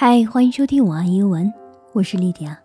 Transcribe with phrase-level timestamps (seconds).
[0.00, 1.52] 嗨，欢迎收听晚安英文，
[1.92, 2.56] 我是莉迪亚。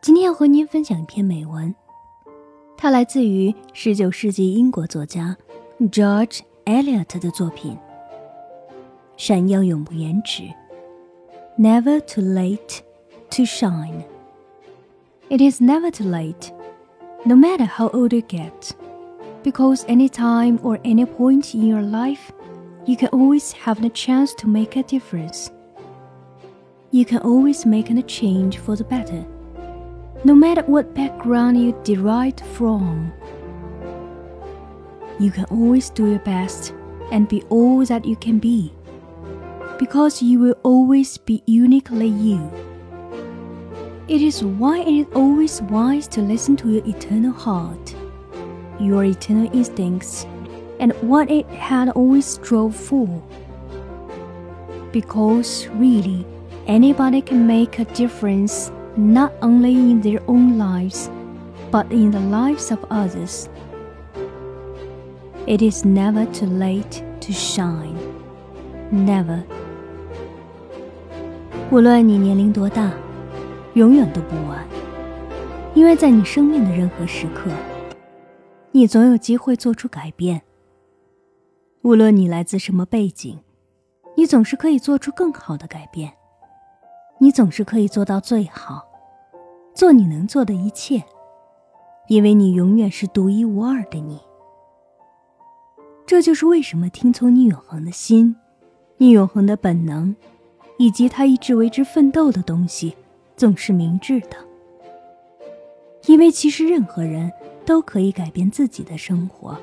[0.00, 1.74] 今天要和您分享一篇美文，
[2.76, 5.36] 它来自于19世纪英国作家
[5.80, 7.72] George Eliot 的作品
[9.16, 10.44] 《闪耀永不言迟》
[11.58, 12.82] （Never Too Late
[13.30, 14.04] to Shine）。
[15.30, 16.52] It is never too late,
[17.24, 18.70] no matter how old you get,
[19.42, 22.30] because any time or any point in your life
[22.86, 25.50] you can always have the chance to make a difference.
[26.90, 29.24] You can always make a change for the better,
[30.24, 33.12] no matter what background you derived from.
[35.18, 36.74] You can always do your best
[37.12, 38.72] and be all that you can be,
[39.78, 42.50] because you will always be uniquely you.
[44.08, 47.94] It is why it is always wise to listen to your eternal heart,
[48.80, 50.26] your eternal instincts
[50.79, 53.07] and what it had always strove for.
[54.91, 56.25] Because really,
[56.67, 61.09] anybody can make a difference not only in their own lives,
[61.71, 63.49] but in the lives of others.
[65.45, 67.95] It is never too late to shine.
[68.91, 69.43] Never.
[71.71, 72.91] 无论你年龄多大，
[73.73, 74.65] 永远都不晚，
[75.73, 77.51] 因为在你生命的任何时刻，
[78.71, 80.41] 你总有机会做出改变。
[81.82, 83.38] 无论你来自什么背景，
[84.14, 86.12] 你总是可以做出更好的改变。
[87.18, 88.86] 你总是可以做到最好，
[89.74, 91.02] 做你能做的一切，
[92.08, 94.20] 因为你永远是独一无二的你。
[96.06, 98.36] 这就是为什么听从你永恒的心、
[98.98, 100.14] 你永恒的本能，
[100.76, 102.94] 以及他一直为之奋斗的东西，
[103.36, 104.36] 总是明智的。
[106.06, 107.32] 因为其实任何人
[107.64, 109.56] 都可以改变自己的生活。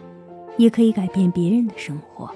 [0.58, 2.30] 也可以改变别人的生活。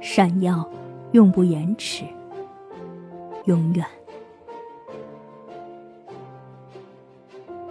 [0.00, 0.68] 闪耀，
[1.12, 2.04] 永不延迟，
[3.44, 3.84] 永远。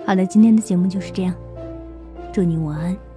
[0.05, 1.34] 好了，今天的节目就是这样，
[2.34, 3.09] 祝你晚安。